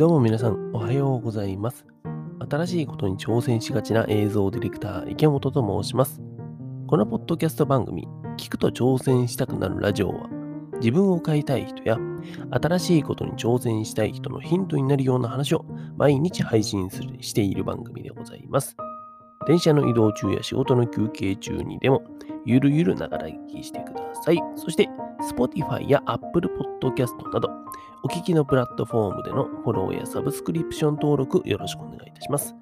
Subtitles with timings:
[0.00, 1.84] どうも皆さん、おはようございます。
[2.50, 6.22] 新しいことに挑戦しがちな映像ディレクター、池本と申します。
[6.86, 8.08] このポッドキャスト番組、
[8.38, 10.30] 聞くと挑戦したくなるラジオは、
[10.76, 11.98] 自分を変えたい人や、
[12.50, 15.66] 新しいことに挑戦したい人のヒントになるような話を
[15.98, 18.78] 毎日配信するしている番組でございます。
[19.46, 22.00] 電車の移動中や仕事の休憩中にでも、
[22.46, 24.38] ゆるゆるながら聞きしてください。
[24.56, 24.88] そして、
[25.30, 26.48] Spotify や Apple
[26.82, 27.50] Podcast など、
[28.02, 32.54] お聞きのプラットフォームでのフォローやサブスクリプション登録よろしくお願いいたします。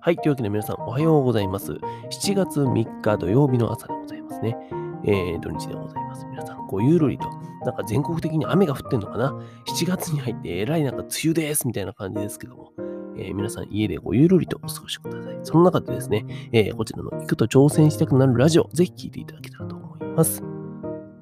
[0.00, 0.16] はい。
[0.16, 1.72] というわけで皆さんおはようございます。
[1.72, 4.56] 7月3日土曜日の朝でございますね。
[5.04, 6.24] えー、土日でございます。
[6.26, 7.28] 皆さん、ごゆるりと、
[7.64, 9.32] なんか全国的に雨が降ってんのかな
[9.66, 12.72] ?7 月に入ってえらいなんか梅雨ですみたいな感じですけども、
[13.16, 15.38] えー皆さん家でごゆるりとお過ごしください。
[15.42, 20.42] その中でですね、えーこちらの行くと挑戦したくなるラジオ、ぜひ聞いていただけたらと思います。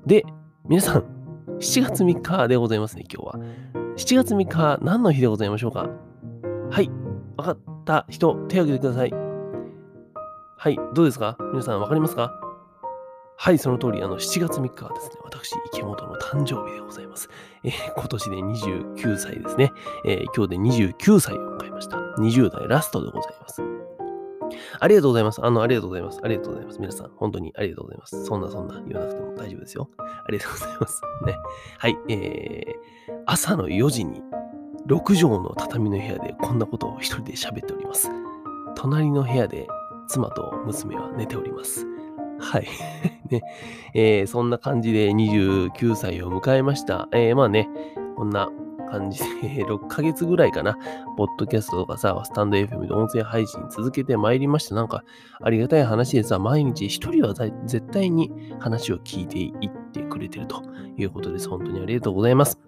[0.06, 0.24] で、
[0.68, 1.04] 皆さん、
[1.60, 3.44] 7月3日でございますね、今日は。
[3.96, 5.88] 7月3日、何の日でございましょうか？
[6.70, 6.90] はい、
[7.36, 9.12] わかった人、手を挙げてください。
[10.56, 11.36] はい、どうですか？
[11.52, 12.39] 皆さん、わかりますか？
[13.42, 17.30] はい、その通り、あの、7月3日はですね、私、池本の誕生日でございます。
[17.64, 19.72] えー今年で29歳ですね。
[20.04, 20.56] えー今日で
[20.92, 21.96] 29歳を迎えました。
[22.18, 23.62] 20代ラストでございます。
[24.78, 25.42] ありがとうございます。
[25.42, 26.20] あの、ありがとうございます。
[26.22, 26.80] ありがとうございます。
[26.80, 28.24] 皆さん、本当にありがとうございます。
[28.26, 29.88] そんなそんな言わなくても大丈夫ですよ。
[29.98, 31.02] ありがとうございます。
[31.24, 31.36] ね。
[31.78, 34.22] はい、えー、朝の4時に
[34.86, 38.10] 6畳の畳の部屋でこんなことを一人で喋っております。
[38.76, 39.66] 隣の部屋で
[40.08, 41.89] 妻と娘は寝ております。
[42.40, 42.66] はい。
[43.30, 43.42] ね。
[43.94, 47.08] えーそんな感じで29歳を迎えました。
[47.12, 47.68] えーまあね、
[48.16, 48.50] こんな
[48.90, 50.76] 感じで、 6ヶ月ぐらいかな、
[51.16, 54.74] ポッドキャストとかさ、スタンド FM で音声配信続けてまいりました。
[54.74, 55.04] なんか、
[55.42, 60.62] ありがたい話でさ、毎日一人は絶対に話を聞いていってくれてると
[60.96, 61.48] いうことです。
[61.48, 62.58] 本当にありがとうございます。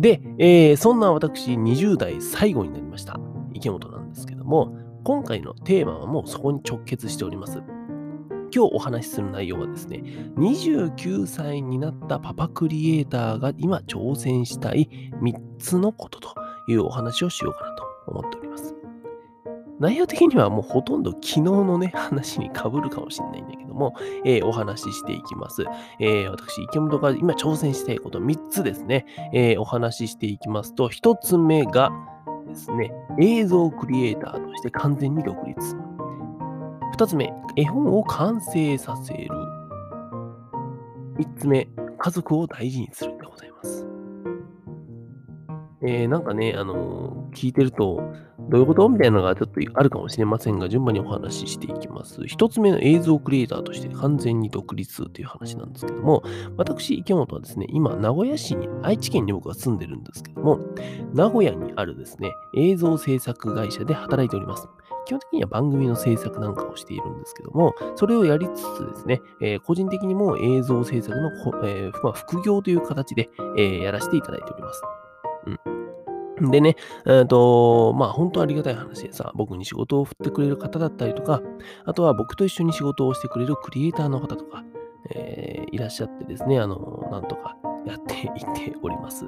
[0.00, 3.18] で、えーそんな私、20代最後になりました。
[3.52, 7.62] 池本なんですけども、今回のテーマはもうそこに直結しております。
[8.54, 10.02] 今日お話しする内容はですね、
[10.36, 14.88] 29歳になったパパクリエイターが今挑戦したい
[15.20, 16.34] 3つのことと
[16.68, 18.74] いうお話をしようかなと思っております。
[19.80, 23.94] 内容的にはもうほとんど昨日のね、話に被るかもしれないんだけども、
[24.24, 25.64] えーお話ししていきます。
[26.00, 31.92] えー私、池本が今挑戦したいこと3つですね、えーお話ししていきますと、1つ目が
[32.48, 35.87] ですね、映像クリエイターとして完全に独立。
[36.96, 39.28] 2つ目、絵本を完成させる。
[41.18, 41.68] 3つ目、
[41.98, 43.86] 家族を大事にするでございます。
[45.82, 48.00] えーなんかね、あのー聞いてると、
[48.48, 48.88] どういうこと？
[48.88, 52.26] みたいなのがちょっとあるかもしれませんが、順番にお話ししていきます。
[52.26, 56.22] 一つ目の映像クリエイターとして完全に独立という話なんですけども、
[56.56, 60.58] 私、池本はですね、今、名古屋市に、愛知県に僕は住んでるんですけども、
[61.12, 64.66] 名古屋にあるですね、映像制作会社で働いております。
[65.08, 71.30] 基本的には番組の制作なんかをしているんですけども、それをやりつつですね、えー個人的にも映像制作の、
[71.64, 74.82] えーまあ、副業という形で、えーやらせていただいております。
[76.40, 76.50] うん。
[76.50, 76.76] でね、
[77.06, 81.40] えっ、と、まあ本当ありがたい話でさ、僕に仕事を振ってくれる方だったりとか、
[81.86, 84.62] あとは僕と一緒に仕事をしてくれるクリエイターの方とか、
[85.14, 87.56] えーいらっしゃってですね、あの、なんとか
[87.86, 89.26] やっていっております。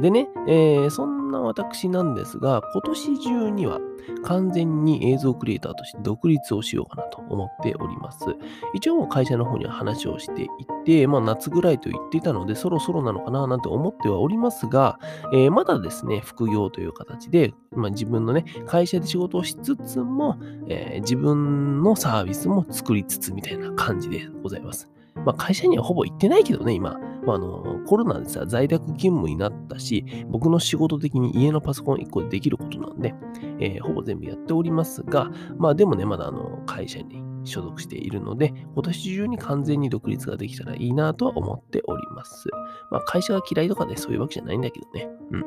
[0.00, 3.80] でね、えーそんな私なんですが、今年中には
[4.24, 8.26] 完全に映像クリエイターとして独立をしようかなと思っております。
[8.74, 10.48] 一応もう会社の方には話をしてい
[10.84, 14.98] て、まあ夏ぐらいと言っていたので、そろそろなのかななんて思ってはおりますが、
[15.32, 20.36] えーまだですね、副業という形で、まあ、自分のね、会社で仕事をしつつも、
[20.68, 24.90] えー自分のサービスも作りつつみたいな感じでございます。
[25.14, 26.98] まあ、会社にはほぼ行ってないけどね、今。
[27.24, 33.14] まあ、のコロナでさ、在宅勤務になったし、僕の仕事的に家のパソコン1個でできることなんで、
[33.60, 42.48] えーほぼ全部やっておりますが、まあでもね、まだあの会社に所属しているので、今年中に完全に独立ができたらいいなとは思っております。
[42.90, 45.08] まあ会社が嫌いとかでそういうわけじゃないんだけどね。
[45.30, 45.44] うん。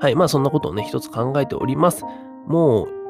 [0.00, 2.04] はい、まあそんなことをね、一つ考えております。
[2.46, 3.01] もう、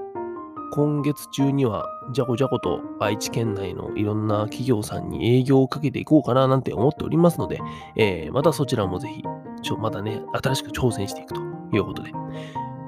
[0.75, 7.61] 今月中には、じゃこじゃこと愛知県内のいろんな企業さんに営業をかけていこうかななんて思っておりますので、
[7.95, 9.23] えーまたそちらもぜひ、
[9.63, 11.43] ちょまたね、新しく挑戦していくと
[11.75, 12.11] いうことで。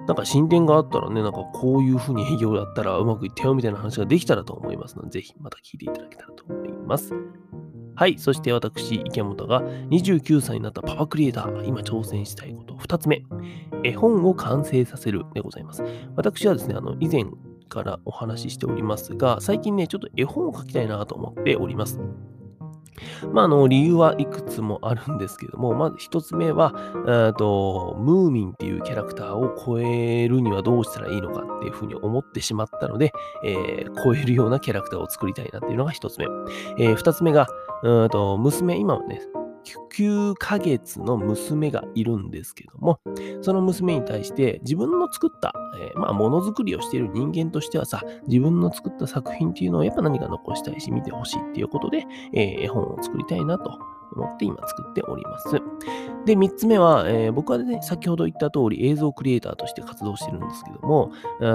[0.07, 7.13] なんか進展があったらね、なんかこういうふうに営業やったらうまくいったよみたいな話ができたらと思いますので、ぜひまた聞いていただけたらと思います。
[7.97, 8.19] はい。
[8.19, 13.25] そして私、池本が29歳になったパパクリエイター、今挑戦したいこと2つ目、
[13.83, 15.85] 絵本を完成させるでございます。
[16.17, 17.25] 私はですね、あの、以前
[17.69, 22.01] からお話ししておりますが、最近ね、ちょっと絵本を描きたいなと思っております。
[23.33, 26.73] まあ、の、理由はいくつもあるんですけども、まず一つ目は、
[27.37, 33.13] とムーミンっていうキャラクターを超えるにはどうしたらいいのかっていうふうに思ってしまったので、
[33.45, 36.27] えー、超えるようなキャラクターを作りたいなっていうのが一つ目。
[36.79, 37.49] えー、つ目が、
[37.83, 39.21] うんと娘、今はね、
[39.65, 43.01] 9ヶ月の娘がいるんですけども、
[43.43, 53.79] その娘に対して自分の作った、えー、まあ、ものづくりをしている人間としてはさ、自分の作った作品っていうのをやっぱ何か残したいし、見てほしいっていうことで、えー、絵本を作りたいなと
[54.15, 55.51] 思って今作っております。
[56.25, 61.13] で、3つ目は、えー、僕はね、先ほど言った通り映像クリエイターとして活動してるんですけども、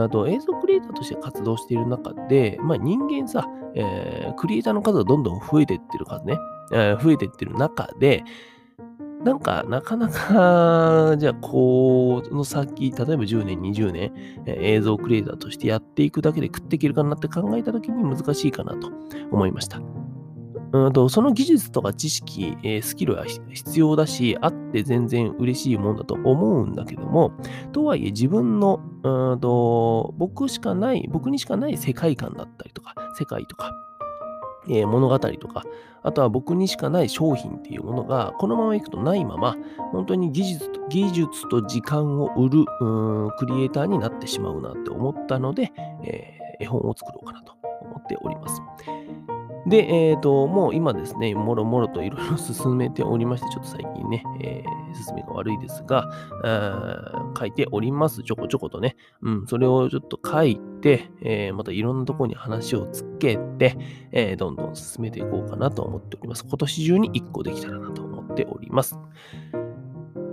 [0.09, 6.37] と映像クリエイターとして活動している中で、まあ、人間さ、えー、クリエイターの数がどんどん増えてってる数ね、
[6.71, 8.23] えー、増えてってる中で、
[9.23, 14.13] なんか、なかなか、 じゃあ、この先、例えば10年、20年、
[14.45, 18.89] 映像クリエイターとしてやっていくだけで食っていけるかなって考えたときに難しいかなと
[19.31, 19.81] 思いました。
[20.71, 27.31] うんとその技術とか知識、えー、スキルは必要だし、あって全然嬉しいもんだと思うんだけども、
[27.71, 33.73] とはいえ自分のうんと僕しかない、僕にしかない世界観だったりとか、世界とか、
[34.67, 35.63] えー、物語とか、
[36.03, 39.55] あとは僕にしかない商品っていうものが、このままいくとないまま、
[39.91, 45.71] 本当に技術と技術と時間を売るうんクリエイターになってしまうなって思ったので、
[46.03, 48.61] えー、絵本を作ろうかなと思っております。
[49.69, 56.09] で、えっ、ー、と、もう今ですね、もろもろといろいろ進めておりまして、ちょっと最近ね、えー、進めが悪いですが、
[57.37, 58.23] 書いております。
[58.23, 58.95] ちょこちょことね。
[59.21, 63.77] うん、それをちょっと書いて、えー、またいろんなところに話をつけて、
[64.11, 66.45] えー、どんどん進めていこうかなと思っております。
[66.47, 68.97] 今年中に1個できたらなと思っております。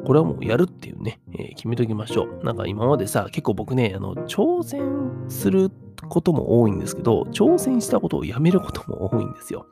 [0.07, 2.45] これはもうやるっていうね、えー、決めときましょう。
[2.45, 9.67] なんか今までさ、結構僕ね、あの、挑戦するってことも多いんですけど、挑戦したことをやめることも多いんですよ。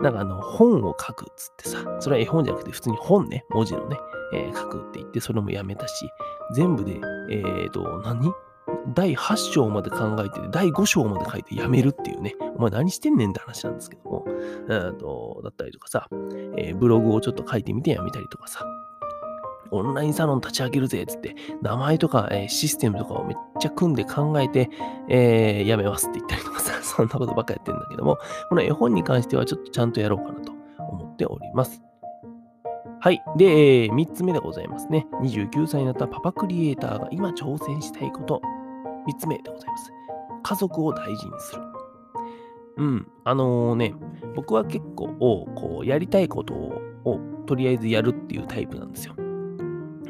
[0.00, 3.98] なんかあの、本を書くっつってさ、それは絵本じゃなくて普通に本ね、文字のね、
[4.32, 6.08] えー、書くって言って、それもやめたし、
[6.54, 8.32] 全部で、えっ、ー、と、何？
[8.94, 14.24] 第8章まで考えて、第5章まで書いてやめるっていうね、お前何してんねんって話なんですけども、
[14.68, 16.08] えとだったりとかさ、
[16.56, 18.64] えー、ブログをちょっと書いてみてやめたりとかさ、
[19.70, 24.70] オンラインサロン立ち上げるぜっつって、名前とか、えー、システムとかをめっちゃ組んで考えて、
[25.08, 28.18] えー、やめますって言ったりとかさ、 そんなことばっかやってんだけども、
[28.48, 31.82] この絵本に関してはちょっとちゃんとやろうかなと思っております。
[33.02, 33.22] はい。
[33.36, 35.06] で、えー、3つ目でございますね。
[35.22, 38.42] 29歳になったパパクリエイターが今挑戦したいこと。
[39.08, 39.90] 3つ目でございます。
[40.42, 41.62] 家族を大事にする。
[42.76, 43.06] うん。
[43.24, 43.94] あのー、ね、
[44.34, 45.08] 僕は結構、
[45.54, 49.14] こう、やりたいことをとりあえずやるっていうタイプなんですよ。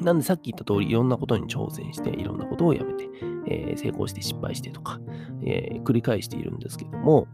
[0.03, 3.09] なんでさっき言った通りいろんなことに挑戦していろんなことをやめて、
[3.47, 5.01] えー、成功して失敗してとか、
[5.45, 7.27] えー、繰り返しているんですけども、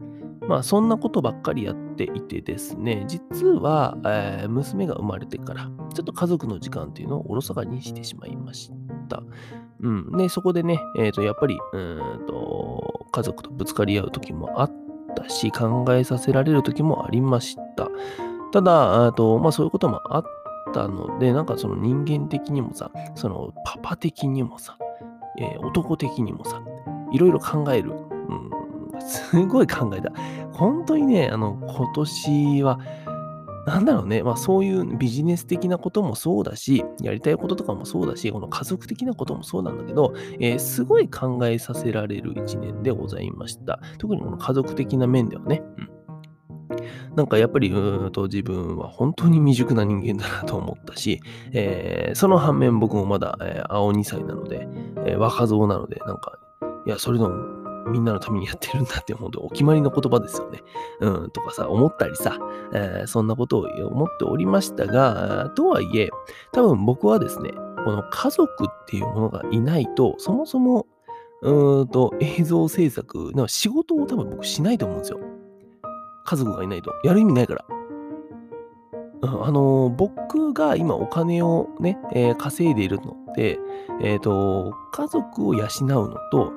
[0.48, 8.70] まあそんなことばっかりやっていてですね、実は、えー、娘が生まれてから、ちょっと家族の時間っていうのをおろそかにしてしまいまし
[9.08, 9.22] た。
[9.80, 10.16] うん。
[10.16, 14.72] で、そこでね、えっ、ー、と、やっぱり、うんと、家族とぶつかり合う時もあっ
[15.14, 17.88] たし、考えさせられる時もありました。
[18.52, 20.24] ただ、とまあそういうこともあっ
[20.72, 24.76] たので、なんかその人間的にもさ、そのパパ的にもさ、
[25.38, 26.62] えー、男的にもさ、
[27.12, 27.92] いろいろ考える。
[27.92, 30.12] うん、すごい考えた。
[30.52, 32.80] 本当にね、あの、今年は、
[33.66, 43.80] なんだろうね、まあそういうビジネス的なこともそうだし、やりたいこととかもそうだし、この家族的なこともそうなんだけど、えー、すごい考えさせられる一年でございました。
[43.98, 45.62] 特にこの家族的な面ではね。
[45.78, 45.95] うん
[47.14, 51.20] なんかやっぱり、うんと自分は本当に未熟な人間だなと思ったし、
[51.52, 54.68] えー、その反面僕もまだ、えー、青2歳なので、
[55.06, 56.38] えー、若造なので、なんか、
[56.86, 57.30] いや、それでも
[57.88, 60.60] みんなのためにやってるんだって思うとお決まりの言葉ですよね。
[61.00, 62.38] うん、とかさ、思ったりさ、
[62.72, 66.10] えー、そんなことを思っておりましたが、とはいえ、
[66.52, 67.50] 多分僕はですね、
[67.84, 70.86] この家族っていうものがいないと、そもそも、
[71.42, 75.20] うんと映像制作の仕事を多分僕しないと思うんですよ。
[76.26, 76.92] 家族がいないと。
[77.04, 77.64] やる意味ないから。
[79.22, 83.58] あのー、僕が今お金をね、えー、稼いでいるのって、
[84.02, 86.52] えっ、ー、と、家族を養うのと、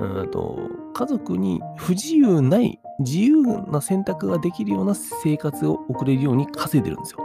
[0.00, 0.58] うんと、
[0.94, 7.20] 家族に不自由ない、自由な選択ができるような生活を送れるように稼いでるんですよ。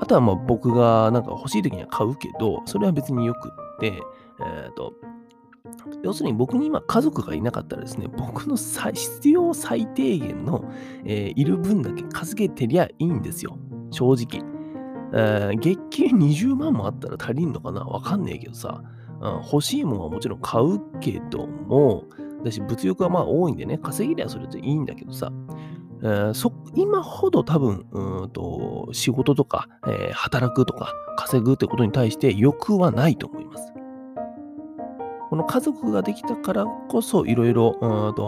[0.00, 4.92] あとはまあ僕がなんか欲しい時には買うけど、それは別によくって、えっ、と、
[6.02, 10.64] 要するに僕に今家族がいなかったらですね、僕の必要最低限の、
[11.04, 13.58] えー、いる分だけ稼げてりゃいいんですよ。
[13.90, 14.44] 正直。
[15.12, 17.84] えー、月給20万もあったら足りんのかな？
[17.84, 18.82] わかんねえけどさ、
[19.20, 22.04] うん、欲しいものはもちろん買うけども、
[22.44, 25.32] だし物欲はまあ多いんでね、稼ぎりゃそれでいいんだけどさ、
[26.02, 33.72] えー、そ今ほど多分うんと仕事とか、えー、働くとか稼ぐってことに対して欲はないと思います。
[35.30, 37.78] この家族ができたからこそいろいろ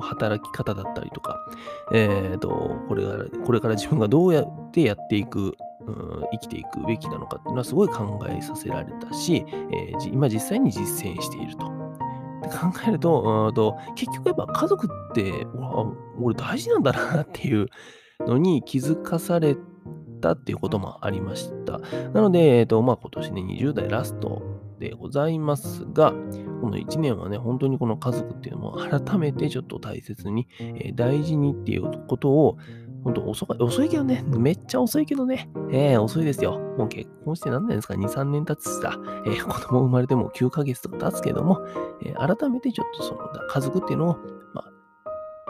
[0.02, 1.38] 働き方だったりとか、
[1.93, 5.55] えーと、これからこれから自分がどうやってやっていく
[6.33, 11.67] 生きていくべきなのかっていうのはすごい考えさせられたし、えー、今実際に実践していると。
[12.43, 15.47] で考えるとと、結局やっぱ家族って
[16.21, 17.69] 俺大事なんだなっていう
[18.21, 19.57] のに気づかされ
[20.21, 21.78] たっていうこともありました。
[22.12, 24.43] なので、えーとまあ、今年ね、20代ラスト
[24.78, 26.12] でございますが、
[26.61, 32.59] この1年はね、本当にこの家族っていうのも改めてちょっと大切に、えー、大事にっていうことを
[33.05, 34.25] 本当遅遅いけどね。
[34.27, 35.49] めっちゃ遅いけどね。
[35.71, 36.59] えー、遅いですよ。
[36.77, 41.61] もう結婚して何年ですか ?2、3年経つしさ、えー、子供生まれても9ヶ月とか経つけども、
[42.05, 44.17] えー、改めてちょっとその家族っていうのを、
[44.53, 44.73] まあ、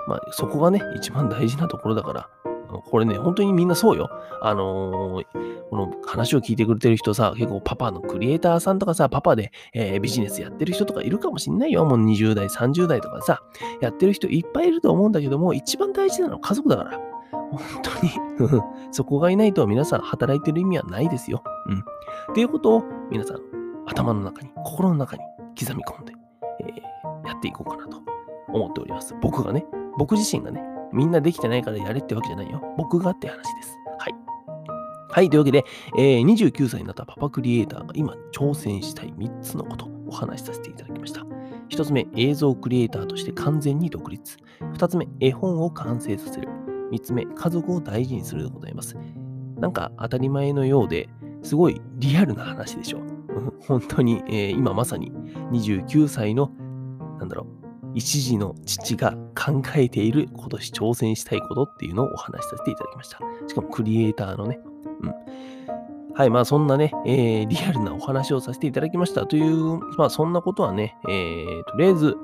[0.06, 2.30] まあ、そこがね、一番大事なところだから、
[2.68, 4.10] これね、本当にみんなそうよ。
[4.40, 5.24] あのー、
[5.70, 11.84] この話を聞いてくれてる人さ、結構パパのクリエイターさんとかさ、パパで、えー、ビジネスやってる人とかいるかもしんないよ。
[11.84, 13.42] もう20代、30代とかさ、
[13.80, 17.00] やってる人いっぱいいると思うんだけども、一番大事なのは家族だから。
[17.50, 21.42] 本当にそこがいないと皆さん働いてる意味はないですよ。
[21.66, 21.78] うん。
[21.78, 21.82] っ
[22.34, 23.40] ていうことを皆さん
[23.86, 25.22] 頭の中に、心の中に
[25.58, 26.12] 刻み込んで、
[26.60, 28.02] えー、やっていこうかなと
[28.48, 29.14] 思っております。
[29.22, 32.62] 僕がね、僕自身がね、みんなできてないからやれってわけじゃないよ。
[32.76, 33.76] 僕がって話です。
[33.98, 34.14] はい。
[35.10, 35.30] はい。
[35.30, 35.64] というわけで、
[35.96, 41.22] えー、29歳になったパパクリエイターが今挑戦したい3つのことをお話しさせていただきました。
[41.70, 44.36] 1つ目、映像クリエイターとして完全に独立。
[44.60, 46.48] 2つ目、絵本を完成させる。
[46.90, 48.96] 3つ目、家族を大事にするでございます。
[49.56, 51.08] なんか当たり前のようで
[51.42, 53.00] すごいリアルな話でしょ。
[53.66, 55.12] 本当に、えー、今まさに
[55.52, 56.50] 29歳の、
[57.18, 63.18] なんだろう、一児の父が考えている今年挑戦したいことっていうのをお話しさせていただきました。
[63.46, 64.60] しかもクリエイターのね、
[65.00, 65.14] うん。
[66.14, 72.16] はい、まあそんなね、えー、リアルなお話をさせていただきましたという、まあそんなことはね、えー、とりあえず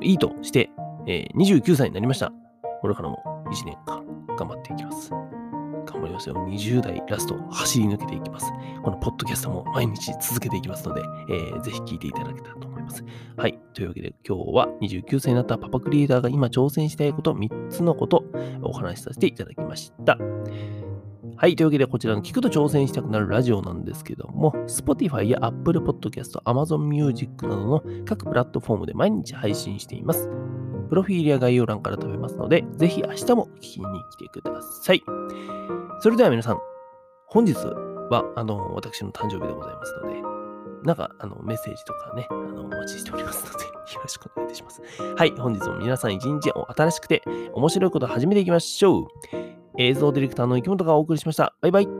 [0.00, 0.70] いいとして、
[1.06, 2.32] えー、29歳になりました。
[2.80, 4.02] これからも1年間
[4.36, 5.10] 頑張っていきます。
[5.10, 6.34] 頑張りますよ。
[6.34, 8.50] 20代ラスト走り抜けていきます。
[8.82, 13.04] このポッドキャストも毎日続けていきますので、えー、ぜひ聞いていただけたらとます。
[13.36, 13.58] はい。
[13.74, 18.24] というわけで今日は29歳になったパパクリエイターが今挑戦したいこと3つのこと
[18.62, 20.18] お話しさせていただきました。
[21.36, 21.56] はい。
[21.56, 30.28] というわけで、こちらの聞くと挑戦したくなるラジオなんですけども、Spotify や Apple Podcast、Amazon Music などの各プラットフォームで毎日配信しています。
[30.90, 35.02] プロフィールや概要欄から飛べますので、ぜひ明日も聞きに来てください。
[36.00, 36.58] それでは皆さん、
[37.26, 40.39] 本日は、あの、私の誕生日でございますので、
[40.84, 44.82] なんか、あの、メッセージとかね、あの、お待ちしておりますので、 よろしくお願いいたします。
[45.16, 47.22] はい、本日も皆さん一日新しくて
[47.52, 49.06] 面白いことを始めていきましょう。
[49.78, 51.54] 映像ディレクターの池本がお送りしました。
[51.60, 51.99] バイバイ。